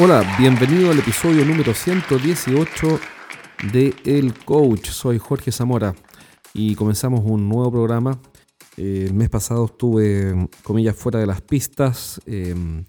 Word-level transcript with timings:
Hola, 0.00 0.36
bienvenido 0.38 0.92
al 0.92 1.00
episodio 1.00 1.44
número 1.44 1.74
118 1.74 3.00
de 3.72 3.96
El 4.04 4.32
Coach. 4.44 4.90
Soy 4.90 5.18
Jorge 5.18 5.50
Zamora 5.50 5.92
y 6.54 6.76
comenzamos 6.76 7.22
un 7.24 7.48
nuevo 7.48 7.72
programa. 7.72 8.16
Eh, 8.76 9.06
el 9.08 9.14
mes 9.14 9.28
pasado 9.28 9.64
estuve, 9.64 10.48
comillas, 10.62 10.94
fuera 10.94 11.18
de 11.18 11.26
las 11.26 11.40
pistas. 11.40 12.20
Em, 12.26 12.84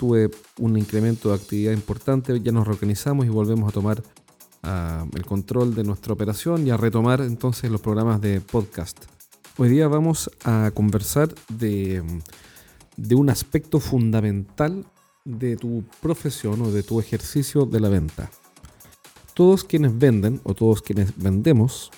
tuve 0.00 0.32
un 0.58 0.76
incremento 0.76 1.28
de 1.28 1.36
actividad 1.36 1.74
importante. 1.74 2.40
Ya 2.40 2.50
nos 2.50 2.66
reorganizamos 2.66 3.24
y 3.24 3.28
volvemos 3.28 3.68
a 3.68 3.72
tomar 3.72 4.02
ah, 4.64 5.06
el 5.14 5.24
control 5.24 5.76
de 5.76 5.84
nuestra 5.84 6.12
operación 6.12 6.66
y 6.66 6.70
a 6.70 6.76
retomar 6.76 7.20
entonces 7.20 7.70
los 7.70 7.80
programas 7.80 8.20
de 8.20 8.40
podcast. 8.40 8.98
Hoy 9.58 9.68
día 9.68 9.86
vamos 9.86 10.28
a 10.42 10.72
conversar 10.74 11.32
de, 11.50 12.02
de 12.96 13.14
un 13.14 13.30
aspecto 13.30 13.78
fundamental 13.78 14.84
de 15.24 15.56
tu 15.56 15.84
profesión 16.00 16.62
o 16.62 16.70
de 16.70 16.82
tu 16.82 17.00
ejercicio 17.00 17.64
de 17.64 17.80
la 17.80 17.88
venta. 17.88 18.30
Todos 19.34 19.64
quienes 19.64 19.96
venden 19.96 20.40
o 20.44 20.54
todos 20.54 20.82
quienes 20.82 21.16
vendemos 21.16 21.90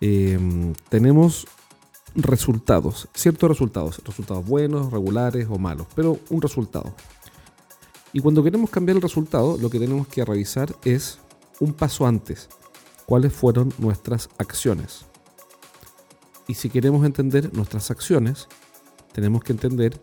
em, 0.00 0.72
tenemos 0.88 1.46
resultados, 2.14 3.08
ciertos 3.14 3.48
resultados, 3.48 4.02
resultados 4.04 4.46
buenos, 4.46 4.92
regulares 4.92 5.46
o 5.50 5.58
malos, 5.58 5.86
pero 5.94 6.18
un 6.28 6.42
resultado. 6.42 6.94
Y 8.12 8.20
cuando 8.20 8.42
queremos 8.42 8.70
cambiar 8.70 8.96
el 8.96 9.02
resultado, 9.02 9.56
lo 9.58 9.70
que 9.70 9.78
tenemos 9.78 10.08
que 10.08 10.24
revisar 10.24 10.74
es 10.84 11.18
un 11.60 11.72
paso 11.72 12.06
antes, 12.06 12.48
cuáles 13.06 13.32
fueron 13.32 13.72
nuestras 13.78 14.28
acciones. 14.38 15.04
Y 16.48 16.54
si 16.54 16.68
queremos 16.68 17.06
entender 17.06 17.54
nuestras 17.54 17.90
acciones, 17.90 18.48
tenemos 19.12 19.44
que 19.44 19.52
entender 19.52 20.00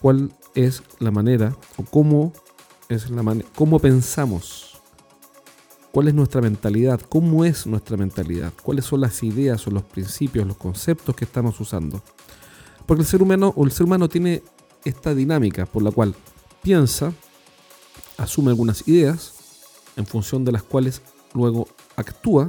cuál 0.00 0.32
es 0.54 0.82
la 0.98 1.10
manera 1.10 1.56
o 1.76 1.84
cómo 1.84 2.32
es 2.88 3.10
la 3.10 3.22
cómo 3.54 3.78
pensamos, 3.78 4.80
cuál 5.92 6.08
es 6.08 6.14
nuestra 6.14 6.40
mentalidad, 6.40 7.00
cómo 7.08 7.44
es 7.44 7.66
nuestra 7.66 7.96
mentalidad, 7.96 8.52
cuáles 8.62 8.86
son 8.86 9.02
las 9.02 9.22
ideas 9.22 9.66
o 9.66 9.70
los 9.70 9.82
principios, 9.82 10.46
los 10.46 10.56
conceptos 10.56 11.14
que 11.14 11.24
estamos 11.24 11.60
usando. 11.60 12.02
Porque 12.86 13.02
el 13.02 13.08
ser 13.08 13.22
humano 13.22 13.52
o 13.56 13.64
el 13.64 13.72
ser 13.72 13.84
humano 13.84 14.08
tiene 14.08 14.42
esta 14.84 15.14
dinámica 15.14 15.66
por 15.66 15.82
la 15.82 15.90
cual 15.90 16.14
piensa, 16.62 17.12
asume 18.16 18.50
algunas 18.50 18.86
ideas 18.88 19.34
en 19.96 20.06
función 20.06 20.44
de 20.44 20.52
las 20.52 20.62
cuales 20.62 21.02
luego 21.34 21.68
actúa 21.96 22.48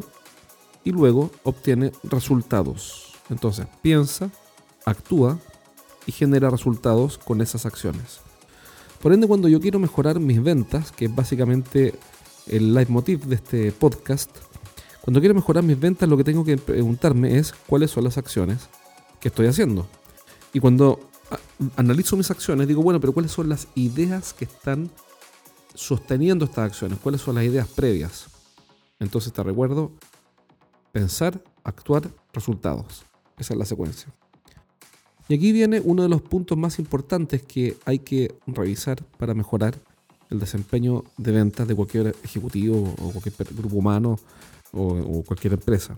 y 0.83 0.91
luego 0.91 1.31
obtiene 1.43 1.91
resultados. 2.03 3.13
Entonces 3.29 3.67
piensa, 3.81 4.31
actúa 4.85 5.37
y 6.05 6.11
genera 6.11 6.49
resultados 6.49 7.17
con 7.17 7.41
esas 7.41 7.65
acciones. 7.65 8.19
Por 9.01 9.13
ende, 9.13 9.27
cuando 9.27 9.47
yo 9.47 9.59
quiero 9.59 9.79
mejorar 9.79 10.19
mis 10.19 10.41
ventas, 10.41 10.91
que 10.91 11.05
es 11.05 11.15
básicamente 11.15 11.93
el 12.47 12.73
leitmotiv 12.73 13.25
de 13.25 13.35
este 13.35 13.71
podcast, 13.71 14.29
cuando 15.01 15.21
quiero 15.21 15.35
mejorar 15.35 15.63
mis 15.63 15.79
ventas, 15.79 16.09
lo 16.09 16.17
que 16.17 16.23
tengo 16.23 16.43
que 16.43 16.57
preguntarme 16.57 17.37
es 17.37 17.53
cuáles 17.67 17.91
son 17.91 18.03
las 18.03 18.17
acciones 18.17 18.69
que 19.19 19.29
estoy 19.29 19.47
haciendo. 19.47 19.87
Y 20.53 20.59
cuando 20.59 20.99
analizo 21.75 22.17
mis 22.17 22.31
acciones, 22.31 22.67
digo, 22.67 22.81
bueno, 22.81 22.99
pero 22.99 23.13
cuáles 23.13 23.31
son 23.31 23.49
las 23.49 23.67
ideas 23.75 24.33
que 24.33 24.45
están 24.45 24.89
sosteniendo 25.73 26.45
estas 26.45 26.65
acciones, 26.65 26.99
cuáles 26.99 27.21
son 27.21 27.35
las 27.35 27.45
ideas 27.45 27.67
previas. 27.67 28.27
Entonces 28.99 29.31
te 29.31 29.41
recuerdo, 29.43 29.91
pensar, 30.91 31.41
actuar, 31.63 32.09
resultados. 32.33 33.05
Esa 33.37 33.53
es 33.53 33.59
la 33.59 33.65
secuencia. 33.65 34.13
Y 35.29 35.35
aquí 35.35 35.51
viene 35.51 35.79
uno 35.79 36.01
de 36.01 36.09
los 36.09 36.23
puntos 36.23 36.57
más 36.57 36.79
importantes 36.79 37.43
que 37.43 37.77
hay 37.85 37.99
que 37.99 38.33
revisar 38.47 39.03
para 39.19 39.35
mejorar 39.35 39.75
el 40.31 40.39
desempeño 40.39 41.03
de 41.17 41.31
ventas 41.31 41.67
de 41.67 41.75
cualquier 41.75 42.15
ejecutivo 42.23 42.95
o 42.99 43.11
cualquier 43.11 43.35
grupo 43.53 43.75
humano 43.75 44.19
o, 44.71 45.23
cualquier 45.23 45.53
empresa. 45.53 45.95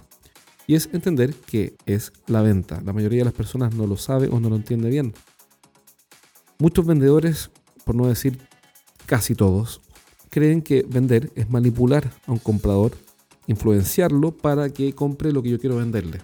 Y 0.67 0.75
es 0.75 0.89
entender 0.91 1.33
qué 1.33 1.75
es 1.85 2.11
la 2.27 2.41
venta. 2.41 2.81
La 2.81 2.91
mayoría 2.91 3.19
de 3.19 3.25
las 3.25 3.33
personas 3.33 3.73
no 3.73 3.87
lo 3.87 3.95
sabe 3.95 4.27
o 4.27 4.41
no 4.41 4.49
lo 4.49 4.57
entiende 4.57 4.89
bien. 4.89 5.13
Muchos 6.59 6.85
vendedores, 6.85 7.51
por 7.85 7.95
no 7.95 8.07
decir 8.07 8.37
casi 9.05 9.33
todos, 9.33 9.79
creen 10.29 10.61
que 10.61 10.85
vender 10.87 11.31
es 11.35 11.49
manipular 11.49 12.11
a 12.27 12.33
un 12.33 12.37
comprador, 12.37 12.91
influenciarlo 13.47 14.31
para 14.31 14.69
que 14.69 14.93
compre 14.93 15.31
lo 15.31 15.41
que 15.41 15.51
yo 15.51 15.59
quiero 15.59 15.77
venderle. 15.77 16.19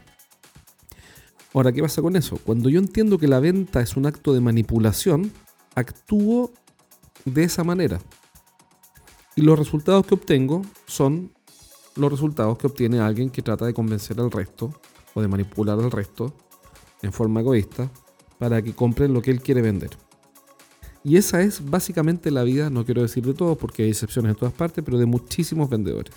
Ahora, 1.54 1.72
¿qué 1.72 1.82
pasa 1.82 2.02
con 2.02 2.16
eso? 2.16 2.38
Cuando 2.38 2.70
yo 2.70 2.80
entiendo 2.80 3.18
que 3.18 3.28
la 3.28 3.40
venta 3.40 3.82
es 3.82 3.96
un 3.96 4.06
acto 4.06 4.34
de 4.34 4.42
manipulación, 4.42 5.32
actúo 5.76 6.52
de 7.26 7.44
esa 7.44 7.64
manera. 7.64 8.00
Y 9.36 9.42
los 9.42 9.58
resultados 9.58 10.06
que 10.06 10.16
obtengo 10.16 10.64
son 10.86 11.32
los 11.96 12.12
resultados 12.12 12.58
que 12.58 12.68
obtiene 12.68 13.00
alguien 13.00 13.30
que 13.30 13.42
trata 13.42 13.66
de 13.66 13.74
convencer 13.74 14.20
al 14.20 14.32
resto 14.32 14.74
o 15.14 15.22
de 15.22 15.28
manipular 15.28 15.80
al 15.80 15.92
resto 15.92 16.34
en 17.02 17.14
forma 17.14 17.42
egoísta 17.42 17.92
para 18.40 18.62
que 18.62 18.74
compren 18.74 19.14
lo 19.14 19.22
que 19.22 19.32
él 19.32 19.42
quiere 19.42 19.62
vender. 19.62 19.92
Y 21.04 21.18
esa 21.18 21.42
es 21.42 21.70
básicamente 21.70 22.32
la 22.32 22.44
vida, 22.44 22.70
no 22.70 22.86
quiero 22.86 23.02
decir 23.02 23.26
de 23.26 23.34
todos 23.34 23.58
porque 23.58 23.84
hay 23.84 23.90
excepciones 23.90 24.32
en 24.32 24.36
todas 24.36 24.54
partes, 24.54 24.84
pero 24.84 24.98
de 24.98 25.06
muchísimos 25.06 25.70
vendedores. 25.70 26.14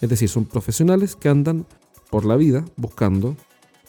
Es 0.00 0.08
decir, 0.08 0.28
son 0.28 0.44
profesionales 0.44 1.14
que 1.14 1.28
andan 1.28 1.66
por 2.10 2.24
la 2.24 2.36
vida 2.36 2.64
buscando 2.76 3.36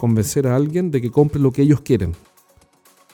convencer 0.03 0.47
a 0.47 0.57
alguien 0.57 0.91
de 0.91 0.99
que 0.99 1.11
compre 1.11 1.39
lo 1.39 1.53
que 1.53 1.61
ellos 1.61 1.79
quieren. 1.79 2.11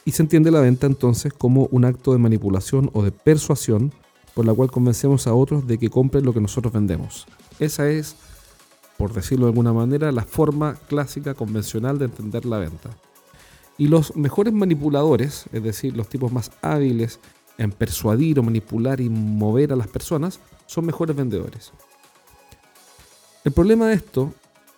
Y 0.05 0.11
se 0.13 0.23
entiende 0.23 0.49
la 0.49 0.59
venta 0.59 0.87
entonces 0.87 1.31
como 1.31 1.67
un 1.67 1.85
acto 1.85 2.13
de 2.13 2.17
manipulación 2.17 2.89
o 2.93 3.03
de 3.03 3.11
persuasión 3.11 3.93
por 4.33 4.47
la 4.47 4.55
cual 4.55 4.71
convencemos 4.71 5.27
a 5.27 5.35
otros 5.35 5.67
de 5.67 5.77
que 5.77 5.91
compren 5.91 6.25
lo 6.25 6.33
que 6.33 6.41
nosotros 6.41 6.73
vendemos. 6.73 7.27
Esa 7.59 7.87
es, 7.91 8.15
por 8.97 9.13
decirlo 9.13 9.45
de 9.45 9.51
alguna 9.51 9.71
manera, 9.71 10.11
la 10.11 10.23
forma 10.23 10.77
clásica 10.87 11.35
convencional 11.35 11.99
de 11.99 12.05
entender 12.05 12.47
la 12.47 12.57
venta. 12.57 12.89
Y 13.77 13.87
los 13.87 14.15
mejores 14.15 14.51
manipuladores, 14.51 15.45
es 15.53 15.61
decir, 15.61 15.95
los 15.95 16.09
tipos 16.09 16.31
más 16.31 16.49
hábiles 16.63 17.19
en 17.59 17.71
persuadir 17.71 18.39
o 18.39 18.41
manipular 18.41 18.99
y 18.99 19.09
mover 19.09 19.73
a 19.73 19.75
las 19.75 19.89
personas, 19.89 20.39
son 20.65 20.87
mejores 20.87 21.15
vendedores. 21.15 21.71
El 23.43 23.51
problema 23.51 23.89
de 23.89 23.93
esto, 23.93 24.33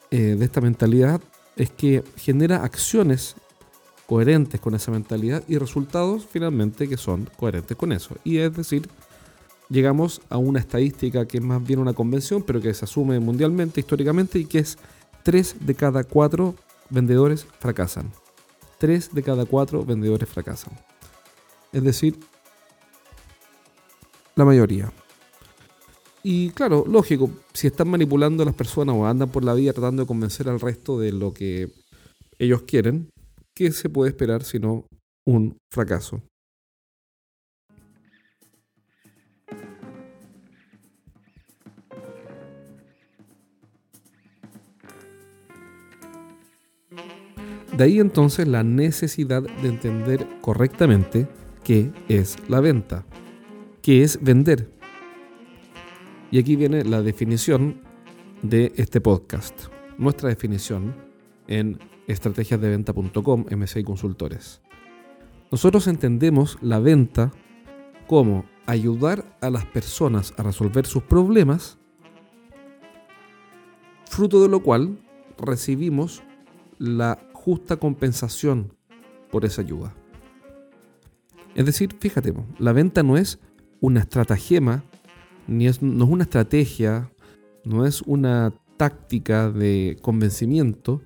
eh, 0.10 0.36
de 0.38 0.44
esta 0.44 0.60
mentalidad, 0.60 1.22
es 1.62 1.70
que 1.70 2.04
genera 2.18 2.64
acciones 2.64 3.36
coherentes 4.08 4.60
con 4.60 4.74
esa 4.74 4.90
mentalidad 4.90 5.44
y 5.48 5.60
resultados 5.60 6.26
finalmente 6.26 6.90
que 6.90 6.98
son 6.98 7.30
coherentes 7.38 7.78
con 7.78 7.92
eso. 7.92 8.16
Y 8.24 8.40
es 8.40 8.56
decir, 8.58 8.90
llegamos 9.70 10.22
a 10.32 10.38
una 10.38 10.60
estadística 10.60 11.28
que 11.28 11.38
es 11.38 11.44
más 11.44 11.64
bien 11.64 11.78
una 11.78 11.94
convención, 11.94 12.42
pero 12.42 12.60
que 12.60 12.74
se 12.74 12.86
asume 12.86 13.20
mundialmente, 13.20 13.80
históricamente, 13.80 14.40
y 14.40 14.46
que 14.46 14.58
es 14.58 14.80
3 15.22 15.58
de 15.60 15.76
cada 15.76 16.04
4 16.04 16.56
vendedores 16.90 17.46
fracasan. 17.60 18.12
3 18.80 19.14
de 19.14 19.22
cada 19.22 19.46
4 19.46 19.86
vendedores 19.86 20.28
fracasan. 20.28 20.74
Es 21.72 21.84
decir, 21.84 22.18
la 24.34 24.46
mayoría. 24.46 24.92
Y 26.24 26.52
claro, 26.52 26.86
lógico, 26.88 27.32
si 27.54 27.68
están 27.68 27.90
manipulando 27.90 28.44
a 28.44 28.46
las 28.46 28.56
personas 28.56 28.96
o 28.96 29.06
andan 29.08 29.30
por 29.30 29.44
la 29.44 29.56
vida 29.56 29.74
tratando 29.74 30.04
de 30.04 30.08
convencer 30.08 30.48
al 30.50 30.60
resto 30.60 31.00
de 31.00 31.12
lo 31.12 31.34
que 31.34 31.72
ellos 32.38 32.62
quieren, 32.64 33.10
¿qué 33.56 33.72
se 33.72 33.90
puede 33.90 34.12
esperar 34.12 34.44
sino 34.44 34.86
un 35.26 35.58
fracaso? 35.74 36.22
De 47.76 47.86
ahí 47.86 48.00
entonces 48.00 48.48
la 48.48 48.64
necesidad 48.64 49.42
de 49.42 49.70
entender 49.70 50.28
correctamente 50.42 51.28
qué 51.64 51.92
es 52.10 52.36
la 52.48 52.60
venta, 52.60 53.06
qué 53.82 54.04
es 54.04 54.22
vender 54.22 54.81
y 56.32 56.40
aquí 56.40 56.56
viene 56.56 56.86
la 56.86 57.02
definición 57.02 57.82
de 58.42 58.72
este 58.78 59.02
podcast. 59.02 59.66
Nuestra 59.98 60.30
definición 60.30 60.96
en 61.48 61.78
estrategiasdeventa.com, 62.08 63.46
MSI 63.52 63.84
Consultores. 63.84 64.62
Nosotros 65.52 65.88
entendemos 65.88 66.58
la 66.62 66.80
venta 66.80 67.34
como 68.08 68.46
ayudar 68.66 69.38
a 69.42 69.50
las 69.50 69.66
personas 69.66 70.34
a 70.38 70.44
resolver 70.44 70.86
sus 70.86 71.04
problemas, 71.04 71.78
fruto 74.06 74.42
de 74.42 74.48
lo 74.48 74.64
cual 74.64 74.98
recibimos 75.38 76.24
la 76.78 77.20
justa 77.34 77.76
compensación 77.76 78.74
por 79.30 79.44
esa 79.44 79.62
ayuda. 79.62 79.94
Es 81.56 81.66
decir, 81.66 81.94
fíjate, 82.00 82.34
la 82.58 82.72
venta 82.72 83.04
no 83.04 83.18
es 83.18 83.40
una 83.82 84.00
estratagema 84.00 84.86
ni 85.52 85.68
es, 85.68 85.82
no 85.82 86.06
es 86.06 86.12
una 86.12 86.24
estrategia, 86.24 87.12
no 87.66 87.86
es 87.86 88.02
una 88.04 88.54
táctica 88.78 89.52
de 89.52 89.98
convencimiento, 90.02 91.02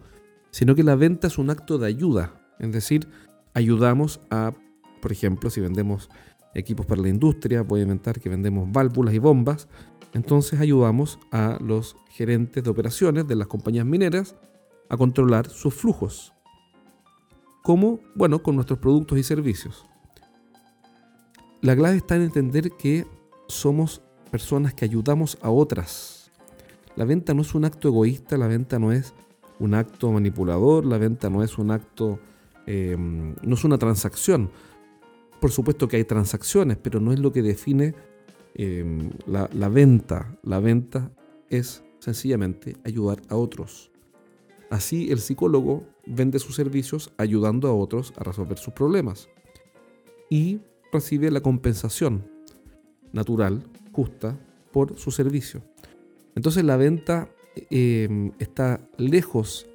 sino 0.52 0.76
que 0.76 0.84
la 0.84 0.96
venta 0.96 1.28
es 1.28 1.40
un 1.40 1.50
acto 1.50 1.80
de 1.80 1.88
ayuda. 1.88 2.40
Es 2.60 2.72
decir, 2.72 3.08
ayudamos 3.56 4.22
a, 4.30 4.54
por 5.02 5.12
ejemplo, 5.12 5.50
si 5.50 5.62
vendemos 5.62 6.10
equipos 6.54 6.86
para 6.86 7.02
la 7.02 7.10
industria, 7.10 7.68
puede 7.68 7.84
inventar 7.84 8.20
que 8.20 8.30
vendemos 8.30 8.72
válvulas 8.72 9.16
y 9.16 9.20
bombas. 9.20 9.68
Entonces 10.14 10.60
ayudamos 10.60 11.20
a 11.32 11.58
los 11.60 11.98
gerentes 12.12 12.64
de 12.64 12.70
operaciones 12.70 13.28
de 13.28 13.36
las 13.36 13.48
compañías 13.48 13.86
mineras 13.86 14.36
a 14.90 14.96
controlar 14.96 15.50
sus 15.50 15.74
flujos. 15.74 16.34
¿Cómo? 17.64 18.00
Bueno, 18.14 18.44
con 18.44 18.54
nuestros 18.56 18.78
productos 18.78 19.18
y 19.18 19.24
servicios. 19.24 19.88
La 21.62 21.76
clave 21.76 21.98
está 21.98 22.16
en 22.16 22.22
entender 22.22 22.70
que 22.78 23.08
somos 23.48 24.05
personas 24.32 24.74
que 24.74 24.86
ayudamos 24.86 25.38
a 25.42 25.50
otras. 25.50 26.32
La 26.96 27.06
venta 27.06 27.34
no 27.34 27.42
es 27.42 27.54
un 27.56 27.66
acto 27.66 27.88
egoísta, 27.88 28.38
la 28.38 28.48
venta 28.48 28.80
no 28.80 28.92
es 28.92 29.14
un 29.60 29.74
acto 29.74 30.12
manipulador, 30.12 30.86
la 30.86 30.98
venta 30.98 31.30
no 31.30 31.44
es 31.44 31.58
un 31.58 31.72
acto, 31.72 32.20
eh, 32.66 32.96
no 32.98 33.56
es 33.56 33.64
una 33.64 33.78
transacción. 33.78 34.50
Por 35.40 35.52
supuesto 35.52 35.88
que 35.88 35.98
hay 35.98 36.06
transacciones, 36.06 36.78
pero 36.78 37.00
no 37.00 37.12
es 37.12 37.20
lo 37.20 37.32
que 37.32 37.42
define 37.42 37.94
eh, 38.56 39.10
la, 39.28 39.50
la 39.54 39.70
venta. 39.70 40.38
La 40.44 40.60
venta 40.60 41.12
es 41.50 41.84
sencillamente 42.00 42.78
ayudar 42.86 43.22
a 43.30 43.36
otros. 43.36 43.92
Así 44.70 45.12
el 45.12 45.20
psicólogo 45.20 45.84
vende 46.06 46.40
sus 46.40 46.56
servicios 46.56 47.12
ayudando 47.18 47.68
a 47.68 47.74
otros 47.74 48.14
a 48.18 48.24
resolver 48.24 48.58
sus 48.58 48.74
problemas 48.74 49.30
y 50.30 50.60
recibe 50.92 51.30
la 51.32 51.42
compensación 51.42 52.28
natural, 53.12 53.64
justa, 53.96 54.38
por 54.72 54.98
su 54.98 55.12
servicio. 55.12 55.62
Entonces 56.36 56.66
la 56.66 56.76
venta 56.76 57.30
eh, 57.70 58.32
está 58.40 58.82
lejos 58.98 59.68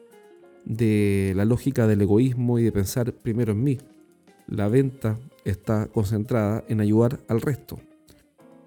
de 0.66 1.32
la 1.34 1.46
lógica 1.46 1.86
del 1.86 2.02
egoísmo 2.02 2.58
y 2.58 2.64
de 2.64 2.72
pensar 2.72 3.14
primero 3.14 3.52
en 3.52 3.64
mí. 3.64 3.78
La 4.46 4.68
venta 4.68 5.18
está 5.44 5.86
concentrada 5.86 6.64
en 6.68 6.82
ayudar 6.82 7.18
al 7.28 7.40
resto. 7.40 7.80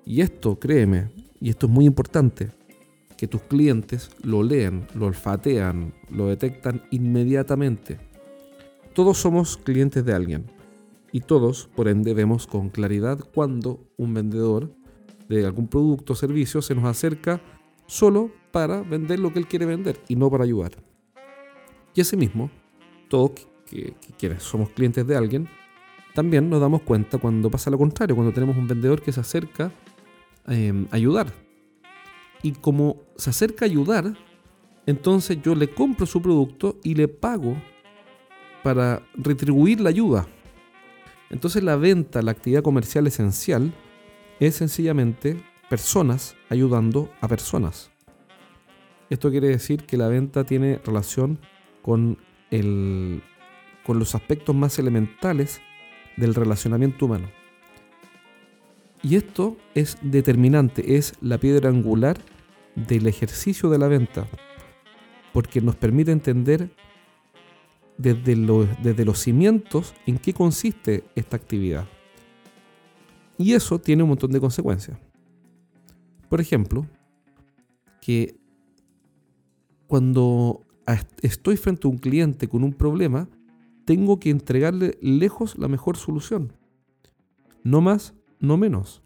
Y 0.06 0.22
esto, 0.22 0.60
créeme, 0.60 1.12
y 1.40 1.50
esto 1.50 1.68
es 1.68 1.72
muy 1.72 1.86
importante, 1.86 2.50
que 3.16 3.28
tus 3.28 3.44
clientes 3.44 4.10
lo 4.24 4.42
leen, 4.42 4.88
lo 4.96 5.06
olfatean, 5.06 5.94
lo 6.10 6.30
detectan 6.30 6.82
inmediatamente. 6.90 8.00
Todos 8.94 9.20
somos 9.20 9.58
clientes 9.58 10.04
de 10.04 10.14
alguien 10.14 10.46
y 11.12 11.20
todos, 11.20 11.70
por 11.76 11.88
ende, 11.88 12.16
vemos 12.16 12.48
con 12.48 12.70
claridad 12.70 13.20
cuando 13.34 13.80
un 13.98 14.16
vendedor 14.16 14.74
de 15.30 15.46
algún 15.46 15.68
producto 15.68 16.14
o 16.14 16.16
servicio 16.16 16.62
se 16.62 16.76
nos 16.76 16.86
acerca 16.86 17.42
solo 17.86 18.32
para 18.52 18.82
vender 18.82 19.20
lo 19.20 19.34
que 19.34 19.40
él 19.40 19.48
quiere 19.48 19.66
vender 19.66 20.00
y 20.08 20.16
no 20.16 20.30
para 20.30 20.44
ayudar. 20.44 20.72
Y 21.96 22.02
asimismo, 22.02 22.50
todos 23.08 23.32
que, 23.66 24.40
somos 24.40 24.70
clientes 24.70 25.06
de 25.06 25.16
alguien, 25.16 25.48
también 26.14 26.50
nos 26.50 26.62
damos 26.62 26.82
cuenta 26.82 27.18
cuando 27.18 27.50
pasa 27.50 27.72
lo 27.72 27.78
contrario, 27.78 28.16
cuando 28.16 28.34
tenemos 28.34 28.56
un 28.58 28.68
vendedor 28.68 29.02
que 29.02 29.12
se 29.12 29.20
acerca 29.20 29.72
em, 30.48 30.88
a 30.92 30.96
ayudar. 30.96 31.28
Y 32.42 32.52
como 32.52 33.04
se 33.16 33.30
acerca 33.30 33.66
a 33.66 33.68
ayudar, 33.68 34.16
entonces 34.86 35.42
yo 35.42 35.56
le 35.56 35.70
compro 35.70 36.06
su 36.06 36.22
producto 36.22 36.78
y 36.84 36.94
le 36.96 37.08
pago 37.08 37.56
para 38.64 39.02
retribuir 39.16 39.80
la 39.82 39.90
ayuda. 39.90 40.28
Entonces 41.30 41.64
la 41.64 41.76
venta, 41.76 42.22
la 42.22 42.32
actividad 42.32 42.62
comercial 42.62 43.08
esencial, 43.08 43.74
es 44.48 44.56
sencillamente 44.56 45.38
personas 45.70 46.36
ayudando 46.50 47.10
a 47.22 47.28
personas. 47.28 47.92
Esto 49.10 49.32
quiere 49.32 49.48
decir 49.48 49.86
que 49.86 49.98
la 49.98 50.08
venta 50.08 50.44
tiene 50.44 50.80
relación 50.84 51.40
con, 51.82 52.18
el, 52.52 53.22
con 53.86 54.00
los 54.00 54.16
aspectos 54.16 54.56
más 54.56 54.80
elementales 54.80 55.62
del 56.18 56.36
relacionamiento 56.36 57.06
humano. 57.06 57.30
Y 59.02 59.16
esto 59.16 59.58
es 59.76 59.98
determinante, 60.02 60.96
es 60.96 61.14
la 61.22 61.38
piedra 61.38 61.70
angular 61.70 62.18
del 62.76 63.08
ejercicio 63.08 63.70
de 63.70 63.78
la 63.78 63.88
venta, 63.88 64.28
porque 65.32 65.62
nos 65.62 65.76
permite 65.76 66.12
entender 66.12 66.70
desde, 67.98 68.36
desde 68.82 69.06
los 69.06 69.20
cimientos 69.20 69.94
en 70.06 70.18
qué 70.18 70.34
consiste 70.34 71.04
esta 71.16 71.36
actividad. 71.38 71.88
Y 73.38 73.54
eso 73.54 73.80
tiene 73.80 74.04
un 74.04 74.10
montón 74.10 74.32
de 74.32 74.40
consecuencias. 74.40 74.98
Por 76.30 76.42
ejemplo, 76.42 76.88
que 78.02 78.38
cuando 79.88 80.66
estoy 81.22 81.58
frente 81.58 81.88
a 81.88 81.92
un 81.92 81.98
cliente 81.98 82.48
con 82.48 82.64
un 82.64 82.74
problema, 82.74 83.30
tengo 83.86 84.20
que 84.20 84.30
entregarle 84.30 84.98
lejos 85.02 85.58
la 85.58 85.68
mejor 85.68 85.98
solución. 85.98 86.54
No 87.64 87.82
más, 87.82 88.14
no 88.40 88.58
menos. 88.58 89.02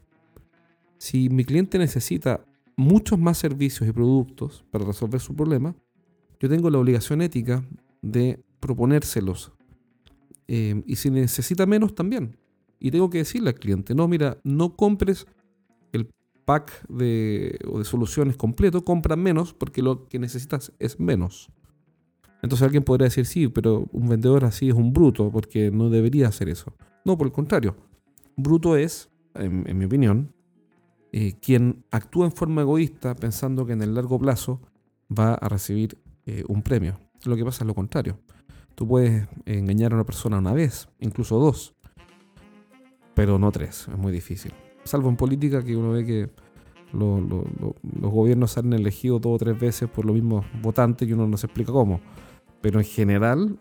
Si 0.98 1.28
mi 1.28 1.44
cliente 1.44 1.78
necesita 1.78 2.44
muchos 2.76 3.18
más 3.18 3.38
servicios 3.38 3.88
y 3.88 3.92
productos 3.92 4.64
para 4.70 4.84
resolver 4.84 5.20
su 5.20 5.34
problema, 5.34 5.74
yo 6.40 6.48
tengo 6.48 6.70
la 6.70 6.78
obligación 6.78 7.22
ética 7.22 7.64
de 8.02 8.42
proponérselos. 8.60 9.52
Eh, 10.46 10.82
y 10.86 10.96
si 10.96 11.10
necesita 11.10 11.66
menos, 11.66 11.94
también. 11.94 12.36
Y 12.78 12.90
tengo 12.90 13.10
que 13.10 13.18
decirle 13.18 13.50
al 13.50 13.56
cliente, 13.56 13.94
no, 13.94 14.06
mira, 14.08 14.38
no 14.44 14.76
compres 14.76 15.26
el 15.92 16.10
pack 16.44 16.86
de, 16.88 17.58
o 17.66 17.78
de 17.78 17.84
soluciones 17.84 18.36
completo, 18.36 18.84
compra 18.84 19.16
menos 19.16 19.52
porque 19.52 19.82
lo 19.82 20.08
que 20.08 20.18
necesitas 20.18 20.72
es 20.78 21.00
menos. 21.00 21.50
Entonces 22.42 22.64
alguien 22.64 22.84
podría 22.84 23.06
decir, 23.06 23.26
sí, 23.26 23.48
pero 23.48 23.88
un 23.92 24.08
vendedor 24.08 24.44
así 24.44 24.68
es 24.68 24.74
un 24.74 24.92
bruto 24.92 25.30
porque 25.30 25.70
no 25.70 25.90
debería 25.90 26.28
hacer 26.28 26.48
eso. 26.48 26.72
No, 27.04 27.18
por 27.18 27.26
el 27.26 27.32
contrario. 27.32 27.76
Bruto 28.36 28.76
es, 28.76 29.10
en, 29.34 29.76
mi 29.76 29.84
opinión, 29.84 30.32
eh, 31.12 31.34
quien 31.40 31.84
actúa 31.90 32.26
en 32.26 32.32
forma 32.32 32.62
egoísta 32.62 33.14
pensando 33.16 33.66
que 33.66 33.72
en 33.72 33.82
el 33.82 33.94
largo 33.94 34.18
plazo 34.18 34.60
va 35.10 35.34
a 35.34 35.48
recibir 35.48 35.98
eh, 36.26 36.44
un 36.48 36.62
premio. 36.62 36.98
Lo 37.24 37.34
que 37.34 37.44
pasa 37.44 37.64
es 37.64 37.66
lo 37.66 37.74
contrario. 37.74 38.18
Tú 38.74 38.86
puedes 38.86 39.26
engañar 39.44 39.92
a 39.92 39.96
una 39.96 40.04
persona 40.04 40.38
una 40.38 40.52
vez, 40.52 40.88
incluso 41.00 41.38
dos, 41.40 41.74
pero 43.18 43.36
no 43.36 43.50
tres, 43.50 43.88
es 43.92 43.98
muy 43.98 44.12
difícil. 44.12 44.52
Salvo 44.84 45.08
en 45.08 45.16
política 45.16 45.64
que 45.64 45.76
uno 45.76 45.90
ve 45.90 46.06
que 46.06 46.30
los 46.92 48.12
gobiernos 48.12 48.56
han 48.58 48.72
elegido 48.72 49.18
dos 49.18 49.34
o 49.34 49.38
tres 49.38 49.58
veces 49.58 49.88
por 49.88 50.04
los 50.04 50.14
mismos 50.14 50.46
votantes 50.62 51.08
y 51.08 51.14
uno 51.14 51.26
no 51.26 51.36
se 51.36 51.46
explica 51.46 51.72
cómo. 51.72 52.00
Pero 52.60 52.78
en 52.78 52.84
general 52.86 53.58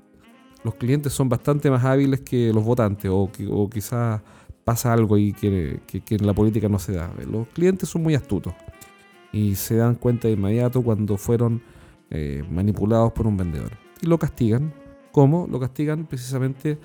los 0.63 0.75
clientes 0.75 1.11
son 1.11 1.27
bastante 1.27 1.71
más 1.71 1.83
hábiles 1.83 2.21
que 2.21 2.53
los 2.53 2.63
votantes 2.63 3.09
o, 3.09 3.31
o 3.49 3.67
quizás 3.67 4.21
pasa 4.63 4.93
algo 4.93 5.17
y 5.17 5.33
que, 5.33 5.79
en 6.07 6.27
la 6.27 6.35
política 6.35 6.69
no 6.69 6.77
se 6.77 6.93
da. 6.93 7.11
Los 7.27 7.47
clientes 7.47 7.89
son 7.89 8.03
muy 8.03 8.13
astutos 8.13 8.53
y 9.31 9.55
se 9.55 9.77
dan 9.77 9.95
cuenta 9.95 10.27
de 10.27 10.35
inmediato 10.35 10.83
cuando 10.83 11.17
fueron 11.17 11.63
eh, 12.11 12.43
manipulados 12.47 13.11
por 13.11 13.25
un 13.25 13.37
vendedor. 13.37 13.71
Y 14.03 14.05
lo 14.05 14.19
castigan. 14.19 14.71
¿Cómo? 15.11 15.47
Lo 15.49 15.59
castigan 15.59 16.05
precisamente 16.05 16.77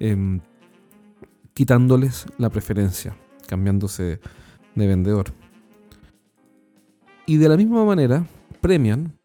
eh, 0.00 0.40
quitándoles 1.56 2.26
la 2.36 2.50
preferencia, 2.50 3.16
cambiándose 3.48 4.20
de 4.74 4.86
vendedor. 4.86 5.32
Y 7.24 7.38
de 7.38 7.48
la 7.48 7.56
misma 7.56 7.82
manera 7.86 8.28
premian 8.60 9.18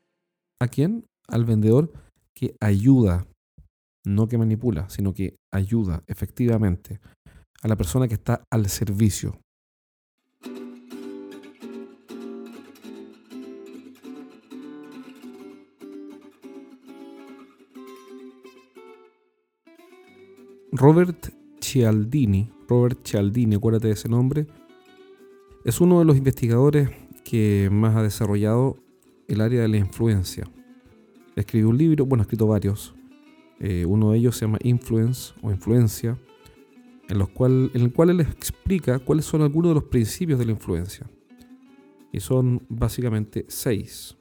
a 0.61 0.69
quién? 0.69 1.05
Al 1.27 1.43
vendedor 1.43 1.91
que 2.33 2.55
ayuda, 2.61 3.27
no 4.05 4.29
que 4.29 4.37
manipula, 4.37 4.89
sino 4.89 5.13
que 5.13 5.35
ayuda 5.53 6.03
efectivamente 6.07 7.01
a 7.61 7.67
la 7.67 7.75
persona 7.75 8.07
que 8.07 8.13
está 8.13 8.45
al 8.49 8.69
servicio. 8.69 9.37
Robert 20.71 21.40
Cialdini, 21.71 22.49
Robert 22.67 22.99
Cialdini, 23.01 23.55
acuérdate 23.55 23.87
de 23.87 23.93
ese 23.93 24.09
nombre, 24.09 24.45
es 25.63 25.79
uno 25.79 25.99
de 25.99 26.05
los 26.05 26.17
investigadores 26.17 26.89
que 27.23 27.69
más 27.71 27.95
ha 27.95 28.03
desarrollado 28.03 28.75
el 29.29 29.39
área 29.39 29.61
de 29.61 29.69
la 29.69 29.77
influencia. 29.77 30.51
Escribió 31.37 31.69
un 31.69 31.77
libro, 31.77 32.05
bueno, 32.05 32.23
ha 32.23 32.25
escrito 32.25 32.45
varios. 32.45 32.93
Eh, 33.61 33.85
uno 33.85 34.11
de 34.11 34.17
ellos 34.17 34.35
se 34.35 34.45
llama 34.45 34.57
Influence 34.63 35.33
o 35.41 35.49
Influencia, 35.49 36.19
en, 37.07 37.17
los 37.17 37.29
cual, 37.29 37.71
en 37.73 37.83
el 37.83 37.93
cual 37.93 38.09
él 38.09 38.19
explica 38.19 38.99
cuáles 38.99 39.23
son 39.23 39.41
algunos 39.41 39.69
de 39.69 39.75
los 39.75 39.85
principios 39.85 40.39
de 40.39 40.45
la 40.45 40.51
influencia. 40.51 41.09
Y 42.11 42.19
son 42.19 42.63
básicamente 42.67 43.45
seis. 43.47 44.17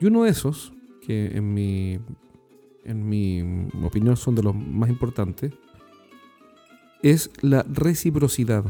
Y 0.00 0.06
uno 0.06 0.24
de 0.24 0.30
esos, 0.30 0.72
que 1.02 1.36
en 1.36 1.54
mi, 1.54 2.00
en 2.82 3.08
mi 3.08 3.68
opinión 3.84 4.16
son 4.16 4.34
de 4.34 4.42
los 4.42 4.56
más 4.56 4.90
importantes, 4.90 5.52
es 7.02 7.30
la 7.40 7.62
reciprocidad. 7.62 8.64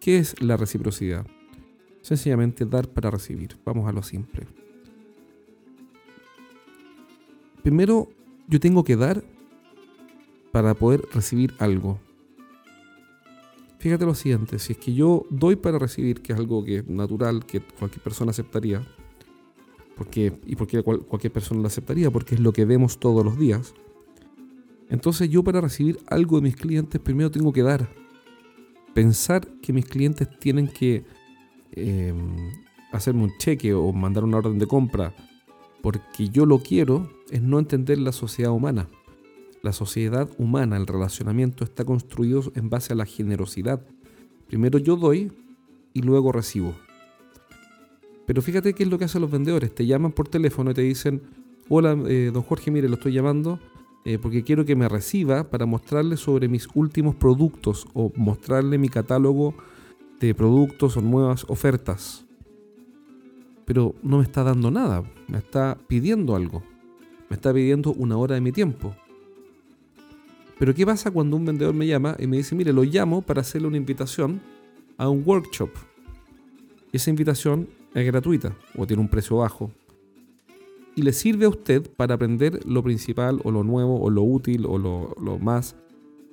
¿Qué 0.00 0.18
es 0.18 0.40
la 0.42 0.56
reciprocidad? 0.56 1.26
Sencillamente 2.00 2.66
dar 2.66 2.88
para 2.88 3.10
recibir. 3.10 3.56
Vamos 3.64 3.88
a 3.88 3.92
lo 3.92 4.02
simple. 4.02 4.46
Primero, 7.62 8.08
yo 8.48 8.58
tengo 8.58 8.82
que 8.82 8.96
dar 8.96 9.22
para 10.50 10.74
poder 10.74 11.02
recibir 11.12 11.54
algo. 11.58 11.98
fíjate 13.78 14.04
lo 14.04 14.14
siguiente, 14.14 14.58
si 14.58 14.74
es 14.74 14.78
que 14.78 14.94
yo 14.94 15.26
doy 15.30 15.56
para 15.56 15.78
recibir, 15.78 16.22
que 16.22 16.32
es 16.32 16.38
algo 16.38 16.64
que 16.64 16.78
es 16.78 16.88
natural, 16.88 17.44
que 17.44 17.60
cualquier 17.60 18.02
persona 18.02 18.30
aceptaría, 18.30 18.86
porque, 19.96 20.32
¿y 20.46 20.56
por 20.56 20.66
qué 20.66 20.82
cualquier 20.82 21.32
persona 21.32 21.60
lo 21.60 21.66
aceptaría? 21.66 22.10
Porque 22.10 22.34
es 22.34 22.40
lo 22.40 22.52
que 22.52 22.64
vemos 22.64 22.98
todos 22.98 23.24
los 23.24 23.38
días. 23.38 23.74
Entonces 24.92 25.30
yo 25.30 25.42
para 25.42 25.62
recibir 25.62 25.98
algo 26.06 26.36
de 26.36 26.42
mis 26.42 26.54
clientes 26.54 27.00
primero 27.00 27.30
tengo 27.30 27.50
que 27.50 27.62
dar. 27.62 27.88
Pensar 28.92 29.48
que 29.62 29.72
mis 29.72 29.86
clientes 29.86 30.28
tienen 30.38 30.68
que 30.68 31.02
em, 31.72 32.52
hacerme 32.92 33.24
un 33.24 33.32
cheque 33.38 33.72
o 33.72 33.90
mandar 33.94 34.22
una 34.22 34.36
orden 34.36 34.58
de 34.58 34.66
compra 34.66 35.14
porque 35.80 36.28
yo 36.28 36.44
lo 36.44 36.58
quiero 36.58 37.10
es 37.30 37.40
no 37.40 37.58
entender 37.58 37.98
la 37.98 38.12
sociedad 38.12 38.52
humana. 38.52 38.86
La 39.62 39.72
sociedad 39.72 40.28
humana, 40.36 40.76
el 40.76 40.86
relacionamiento 40.86 41.64
está 41.64 41.86
construido 41.86 42.52
en 42.54 42.68
base 42.68 42.92
a 42.92 42.96
la 42.96 43.06
generosidad. 43.06 43.82
Primero 44.46 44.78
yo 44.78 44.96
doy 44.96 45.32
y 45.94 46.02
luego 46.02 46.32
recibo. 46.32 46.74
Pero 48.26 48.42
fíjate 48.42 48.74
qué 48.74 48.82
es 48.82 48.90
lo 48.90 48.98
que 48.98 49.06
hacen 49.06 49.22
los 49.22 49.30
vendedores. 49.30 49.74
Te 49.74 49.86
llaman 49.86 50.12
por 50.12 50.28
teléfono 50.28 50.72
y 50.72 50.74
te 50.74 50.82
dicen, 50.82 51.22
hola, 51.70 51.96
eh, 52.06 52.30
don 52.30 52.42
Jorge, 52.42 52.70
mire, 52.70 52.90
lo 52.90 52.96
estoy 52.96 53.14
llamando 53.14 53.58
eh, 54.04 54.18
porque 54.18 54.42
quiero 54.42 54.64
que 54.64 54.76
me 54.76 54.88
reciba 54.88 55.50
para 55.50 55.66
mostrarle 55.66 56.16
sobre 56.16 56.48
mis 56.48 56.68
últimos 56.74 57.14
productos 57.14 57.86
o 57.94 58.12
mostrarle 58.16 58.78
mi 58.78 58.88
catálogo 58.88 59.54
de 60.18 60.34
productos 60.34 60.96
o 60.96 61.00
nuevas 61.00 61.44
ofertas. 61.48 62.24
Pero 63.64 63.94
no 64.02 64.18
me 64.18 64.24
está 64.24 64.42
dando 64.42 64.70
nada, 64.70 65.04
me 65.28 65.38
está 65.38 65.78
pidiendo 65.86 66.34
algo. 66.34 66.62
Me 67.28 67.36
está 67.36 67.52
pidiendo 67.52 67.92
una 67.92 68.16
hora 68.16 68.34
de 68.34 68.40
mi 68.40 68.52
tiempo. 68.52 68.94
Pero 70.58 70.74
¿qué 70.74 70.84
pasa 70.84 71.10
cuando 71.10 71.36
un 71.36 71.44
vendedor 71.44 71.74
me 71.74 71.86
llama 71.86 72.16
y 72.18 72.26
me 72.26 72.36
dice, 72.36 72.54
mire, 72.54 72.72
lo 72.72 72.84
llamo 72.84 73.22
para 73.22 73.40
hacerle 73.40 73.68
una 73.68 73.76
invitación 73.76 74.40
a 74.98 75.08
un 75.08 75.22
workshop? 75.24 75.70
Esa 76.92 77.10
invitación 77.10 77.68
es 77.94 78.04
gratuita 78.04 78.54
o 78.76 78.86
tiene 78.86 79.00
un 79.00 79.08
precio 79.08 79.38
bajo. 79.38 79.70
Y 80.94 81.02
le 81.02 81.12
sirve 81.12 81.46
a 81.46 81.48
usted 81.48 81.90
para 81.96 82.14
aprender 82.14 82.60
lo 82.66 82.82
principal 82.82 83.40
o 83.44 83.50
lo 83.50 83.64
nuevo 83.64 84.00
o 84.00 84.10
lo 84.10 84.22
útil 84.22 84.66
o 84.66 84.78
lo, 84.78 85.38
más 85.38 85.74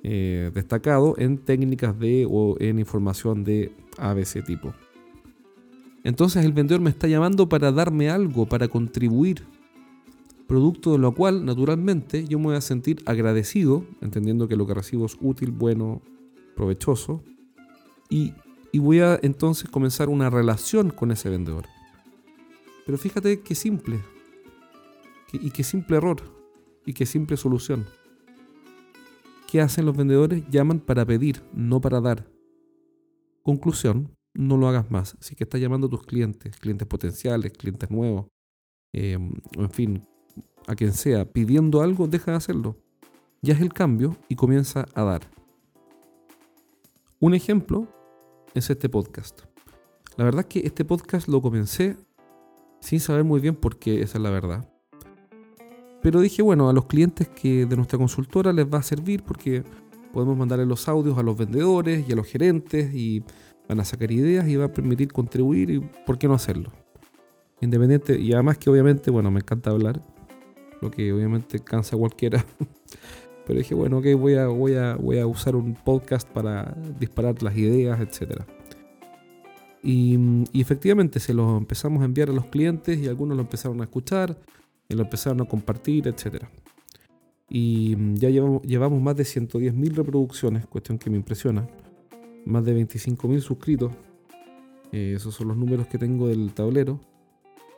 eh, 0.02 0.50
destacado 0.54 1.14
en 1.18 1.38
técnicas 1.38 1.98
de 1.98 2.26
o 2.30 2.56
en 2.60 2.78
información 2.78 3.44
de 3.44 3.72
ABC 3.98 4.44
tipo. 4.44 4.74
Entonces 6.04 6.44
el 6.44 6.52
vendedor 6.52 6.80
me 6.80 6.90
está 6.90 7.08
llamando 7.08 7.48
para 7.48 7.72
darme 7.72 8.10
algo, 8.10 8.46
para 8.46 8.68
contribuir. 8.68 9.44
Producto 10.46 10.92
de 10.92 10.98
lo 10.98 11.14
cual, 11.14 11.44
naturalmente, 11.44 12.26
yo 12.26 12.38
me 12.38 12.46
voy 12.46 12.56
a 12.56 12.60
sentir 12.60 13.02
agradecido, 13.06 13.84
entendiendo 14.00 14.48
que 14.48 14.56
lo 14.56 14.66
que 14.66 14.74
recibo 14.74 15.06
es 15.06 15.16
útil, 15.20 15.52
bueno, 15.52 16.02
provechoso. 16.56 17.22
Y 18.08 18.32
y 18.72 18.78
voy 18.78 19.00
a 19.00 19.18
entonces 19.22 19.68
comenzar 19.68 20.08
una 20.08 20.30
relación 20.30 20.90
con 20.90 21.10
ese 21.10 21.28
vendedor. 21.28 21.66
Pero 22.86 22.98
fíjate 22.98 23.40
qué 23.40 23.54
simple. 23.54 24.00
Y 25.32 25.50
qué 25.50 25.64
simple 25.64 25.96
error. 25.96 26.22
Y 26.86 26.92
qué 26.92 27.06
simple 27.06 27.36
solución. 27.36 27.86
¿Qué 29.50 29.60
hacen 29.60 29.84
los 29.84 29.96
vendedores? 29.96 30.44
Llaman 30.48 30.78
para 30.80 31.04
pedir, 31.04 31.42
no 31.52 31.80
para 31.80 32.00
dar. 32.00 32.24
Conclusión, 33.42 34.16
no 34.32 34.56
lo 34.56 34.68
hagas 34.68 34.90
más. 34.90 35.16
Si 35.20 35.34
que 35.34 35.44
estás 35.44 35.60
llamando 35.60 35.88
a 35.88 35.90
tus 35.90 36.04
clientes, 36.04 36.56
clientes 36.56 36.86
potenciales, 36.86 37.52
clientes 37.52 37.90
nuevos, 37.90 38.26
em, 38.92 39.32
en 39.58 39.70
fin, 39.70 40.06
a 40.66 40.74
quien 40.74 40.92
sea, 40.92 41.24
pidiendo 41.24 41.82
algo, 41.82 42.06
deja 42.06 42.30
de 42.30 42.36
hacerlo. 42.36 42.76
Ya 43.42 43.54
es 43.54 43.60
el 43.60 43.72
cambio 43.72 44.16
y 44.28 44.36
comienza 44.36 44.86
a 44.94 45.02
dar. 45.02 45.22
Un 47.18 47.34
ejemplo 47.34 47.88
es 48.54 48.70
este 48.70 48.88
podcast. 48.88 49.40
La 50.16 50.24
verdad 50.24 50.42
es 50.42 50.46
que 50.46 50.66
este 50.66 50.84
podcast 50.84 51.26
lo 51.26 51.42
comencé 51.42 51.96
sin 52.80 53.00
saber 53.00 53.24
muy 53.24 53.40
bien 53.40 53.56
por 53.56 53.78
qué, 53.78 54.00
esa 54.02 54.18
es 54.18 54.22
la 54.22 54.30
verdad. 54.30 54.69
Pero 56.02 56.20
dije, 56.20 56.42
bueno, 56.42 56.68
a 56.68 56.72
los 56.72 56.86
clientes 56.86 57.28
que 57.28 57.66
de 57.66 57.76
nuestra 57.76 57.98
consultora 57.98 58.52
les 58.52 58.66
va 58.66 58.78
a 58.78 58.82
servir 58.82 59.22
porque 59.22 59.62
podemos 60.12 60.36
mandarle 60.36 60.66
los 60.66 60.88
audios 60.88 61.18
a 61.18 61.22
los 61.22 61.36
vendedores 61.36 62.08
y 62.08 62.12
a 62.12 62.16
los 62.16 62.26
gerentes 62.26 62.94
y 62.94 63.22
van 63.68 63.80
a 63.80 63.84
sacar 63.84 64.10
ideas 64.10 64.48
y 64.48 64.56
va 64.56 64.66
a 64.66 64.72
permitir 64.72 65.12
contribuir 65.12 65.70
y 65.70 65.80
por 66.06 66.18
qué 66.18 66.26
no 66.26 66.34
hacerlo. 66.34 66.72
Independiente, 67.60 68.18
y 68.18 68.32
además 68.32 68.58
que 68.58 68.70
obviamente, 68.70 69.10
bueno, 69.10 69.30
me 69.30 69.40
encanta 69.40 69.70
hablar, 69.70 70.00
lo 70.80 70.90
que 70.90 71.12
obviamente 71.12 71.60
cansa 71.60 71.96
a 71.96 71.98
cualquiera. 71.98 72.44
Pero 73.46 73.58
dije, 73.58 73.74
bueno, 73.74 73.98
ok, 73.98 74.06
voy 74.18 74.34
a, 74.34 74.46
voy, 74.46 74.74
a, 74.74 74.96
voy 74.96 75.18
a 75.18 75.26
usar 75.26 75.56
un 75.56 75.74
podcast 75.74 76.28
para 76.28 76.74
disparar 76.98 77.42
las 77.42 77.56
ideas, 77.56 78.00
etc. 78.00 78.42
Y, 79.82 80.18
efectivamente 80.58 81.20
se 81.20 81.34
lo 81.34 81.56
empezamos 81.56 82.02
a 82.02 82.04
enviar 82.04 82.30
a 82.30 82.32
los 82.32 82.46
clientes 82.46 82.98
y 82.98 83.08
algunos 83.08 83.36
lo 83.36 83.42
empezaron 83.42 83.80
a 83.80 83.84
escuchar 83.84 84.38
y 84.90 84.94
lo 84.94 85.02
empezaron 85.04 85.40
a 85.40 85.44
compartir, 85.44 86.08
etc. 86.08 86.44
Y 87.48 87.96
ya 88.14 88.28
llevamos, 88.28 89.00
más 89.00 89.16
de 89.16 89.22
110.000 89.22 89.94
reproducciones, 89.94 90.66
cuestión 90.66 90.98
que 90.98 91.08
me 91.08 91.16
impresiona. 91.16 91.66
Más 92.44 92.64
de 92.64 92.74
25.000 92.74 93.40
suscritos. 93.40 93.92
Eh, 94.92 95.14
esos 95.16 95.34
son 95.34 95.48
los 95.48 95.56
números 95.56 95.86
que 95.86 95.96
tengo 95.96 96.26
del 96.26 96.52
tablero. 96.52 97.00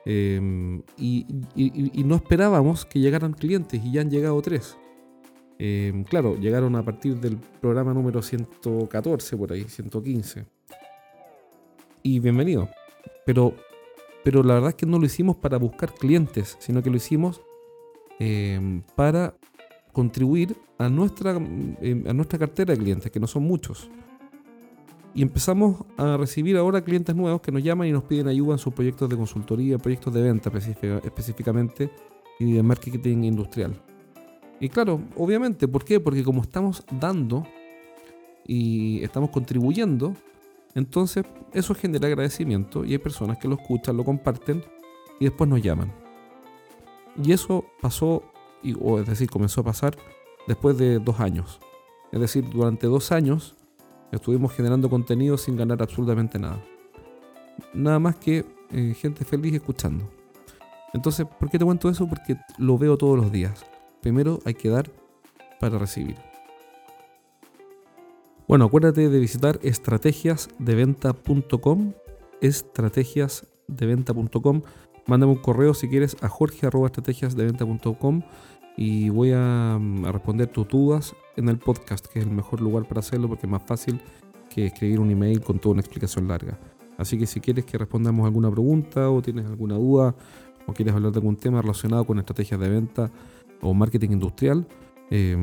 Em, 0.04 0.82
y, 0.96 1.26
y, 1.54 2.02
no 2.02 2.16
esperábamos 2.16 2.84
que 2.84 2.98
llegaran 2.98 3.34
clientes 3.34 3.80
y 3.84 3.92
ya 3.92 4.00
han 4.00 4.10
llegado 4.10 4.40
tres. 4.42 4.76
Em, 5.58 6.04
claro, 6.04 6.36
llegaron 6.36 6.74
a 6.76 6.84
partir 6.84 7.20
del 7.20 7.36
programa 7.36 7.94
número 7.94 8.22
114, 8.22 9.36
por 9.36 9.52
ahí, 9.52 9.64
115. 9.64 10.46
Y 12.02 12.18
bienvenido. 12.18 12.68
Pero, 13.24 13.54
pero 14.24 14.42
la 14.42 14.54
verdad 14.54 14.70
es 14.70 14.76
que 14.76 14.86
no 14.86 14.98
lo 14.98 15.06
hicimos 15.06 15.36
para 15.36 15.56
buscar 15.58 15.94
clientes, 15.94 16.56
sino 16.60 16.82
que 16.82 16.90
lo 16.90 16.96
hicimos 16.96 17.42
em, 18.18 18.82
para 18.94 19.34
contribuir 19.92 20.56
a 20.78 20.88
nuestra, 20.88 21.32
em, 21.32 22.06
a 22.06 22.12
nuestra 22.12 22.38
cartera 22.38 22.74
de 22.74 22.78
clientes, 22.78 23.10
que 23.10 23.20
no 23.20 23.26
son 23.26 23.42
muchos. 23.44 23.90
Y 25.14 25.22
empezamos 25.22 25.84
a 25.98 26.16
recibir 26.16 26.56
ahora 26.56 26.82
clientes 26.82 27.14
nuevos 27.14 27.42
que 27.42 27.52
nos 27.52 27.62
llaman 27.62 27.88
y 27.88 27.92
nos 27.92 28.04
piden 28.04 28.28
ayuda 28.28 28.52
en 28.52 28.58
sus 28.58 28.72
proyectos 28.72 29.10
de 29.10 29.16
consultoría, 29.16 29.76
proyectos 29.78 30.14
de 30.14 30.22
venta 30.22 30.50
específicamente 31.04 31.90
y 32.38 32.52
de 32.52 32.62
marketing 32.62 33.24
industrial. 33.24 33.74
Y 34.58 34.68
claro, 34.68 35.00
obviamente, 35.16 35.68
¿por 35.68 35.84
qué? 35.84 36.00
Porque 36.00 36.22
como 36.22 36.40
estamos 36.40 36.84
dando 36.98 37.46
y 38.46 39.02
estamos 39.02 39.30
contribuyendo, 39.30 40.14
entonces 40.74 41.24
eso 41.52 41.74
genera 41.74 42.06
agradecimiento 42.06 42.84
y 42.84 42.92
hay 42.92 42.98
personas 42.98 43.38
que 43.38 43.48
lo 43.48 43.56
escuchan, 43.56 43.96
lo 43.96 44.04
comparten 44.04 44.64
y 45.20 45.24
después 45.24 45.48
nos 45.48 45.62
llaman. 45.62 45.92
Y 47.22 47.32
eso 47.32 47.64
pasó, 47.80 48.22
o 48.80 48.98
es 48.98 49.06
decir, 49.06 49.28
comenzó 49.28 49.60
a 49.60 49.64
pasar 49.64 49.96
después 50.46 50.78
de 50.78 50.98
dos 50.98 51.20
años. 51.20 51.60
Es 52.10 52.20
decir, 52.20 52.48
durante 52.48 52.86
dos 52.86 53.12
años 53.12 53.54
estuvimos 54.10 54.52
generando 54.52 54.88
contenido 54.88 55.36
sin 55.36 55.56
ganar 55.56 55.82
absolutamente 55.82 56.38
nada. 56.38 56.62
Nada 57.74 57.98
más 57.98 58.16
que 58.16 58.46
eh, 58.70 58.94
gente 58.98 59.24
feliz 59.24 59.54
escuchando. 59.54 60.08
Entonces, 60.94 61.26
¿por 61.26 61.50
qué 61.50 61.58
te 61.58 61.64
cuento 61.64 61.88
eso? 61.88 62.06
Porque 62.08 62.36
lo 62.58 62.78
veo 62.78 62.96
todos 62.96 63.16
los 63.16 63.30
días. 63.30 63.64
Primero 64.00 64.40
hay 64.44 64.54
que 64.54 64.68
dar 64.68 64.90
para 65.60 65.78
recibir. 65.78 66.31
Bueno, 68.52 68.66
acuérdate 68.66 69.08
de 69.08 69.18
visitar 69.18 69.58
estrategiasdeventa.com, 69.62 71.92
estrategiasdeventa.com. 72.42 74.62
Mándame 75.06 75.32
un 75.32 75.38
correo 75.38 75.72
si 75.72 75.88
quieres 75.88 76.18
a 76.20 76.28
jorge.estrategiasdeventa.com 76.28 78.20
y 78.76 79.08
voy 79.08 79.32
a, 79.34 79.78
mm, 79.80 80.04
a, 80.04 80.12
responder 80.12 80.48
tus 80.48 80.68
dudas 80.68 81.16
en 81.36 81.48
el 81.48 81.56
podcast, 81.56 82.06
que 82.08 82.18
es 82.18 82.26
el 82.26 82.30
mejor 82.30 82.60
lugar 82.60 82.86
para 82.86 83.00
hacerlo 83.00 83.26
porque 83.26 83.46
es 83.46 83.50
más 83.50 83.62
fácil 83.62 83.98
que 84.54 84.66
escribir 84.66 85.00
un 85.00 85.10
email 85.10 85.40
con 85.40 85.58
toda 85.58 85.72
una 85.72 85.80
explicación 85.80 86.28
larga. 86.28 86.58
Así 86.98 87.16
que 87.16 87.26
si 87.26 87.40
quieres 87.40 87.64
que 87.64 87.78
respondamos 87.78 88.26
alguna 88.26 88.50
pregunta 88.50 89.08
o 89.08 89.22
tienes 89.22 89.46
alguna 89.46 89.76
duda 89.76 90.14
o 90.66 90.74
quieres 90.74 90.94
hablar 90.94 91.12
de 91.12 91.20
algún 91.20 91.36
tema 91.36 91.62
relacionado 91.62 92.04
con 92.04 92.18
estrategias 92.18 92.60
de 92.60 92.68
venta, 92.68 93.10
o 93.62 93.72
marketing 93.72 94.10
industrial, 94.10 94.66
eh, 95.14 95.36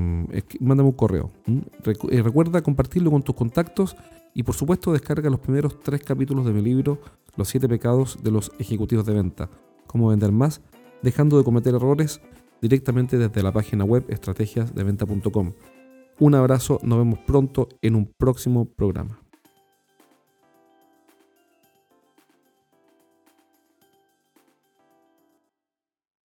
mándame 0.60 0.90
un 0.90 0.96
correo. 0.96 1.32
Eh, 1.46 2.24
recuerda 2.24 2.64
compartirlo 2.64 3.12
con 3.12 3.22
tus 3.22 3.36
contactos 3.36 3.96
y 4.34 4.42
por 4.42 4.56
supuesto 4.56 4.92
descarga 4.92 5.30
los 5.30 5.40
primeros 5.40 5.80
tres 5.82 6.02
capítulos 6.02 6.44
de 6.46 6.54
mi 6.54 6.64
libro 6.64 7.00
Los 7.36 7.50
siete 7.50 7.70
pecados 7.70 8.18
de 8.24 8.32
los 8.32 8.52
ejecutivos 8.58 9.06
de 9.06 9.14
venta. 9.14 9.48
Cómo 9.86 10.10
vender 10.10 10.32
más, 10.32 10.62
dejando 11.04 11.38
de 11.38 11.44
cometer 11.44 11.76
errores 11.76 12.20
directamente 12.64 13.20
desde 13.20 13.44
la 13.44 13.52
página 13.52 13.86
web 13.86 14.06
estrategiasdeventa.com. 14.08 15.54
Un 16.18 16.36
abrazo, 16.36 16.80
nos 16.82 16.98
vemos 16.98 17.20
pronto 17.20 17.70
en 17.84 17.96
un 17.96 18.12
próximo 18.18 18.66
programa. 18.66 19.20